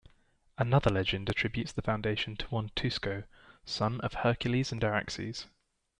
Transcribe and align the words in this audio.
Another 0.57 0.89
legend 0.89 1.29
attributes 1.29 1.71
the 1.73 1.83
foundation 1.83 2.35
to 2.37 2.47
one 2.47 2.69
Tusco, 2.75 3.25
son 3.65 4.01
of 4.01 4.15
Hercules 4.15 4.71
and 4.71 4.83
Araxes. 4.83 5.45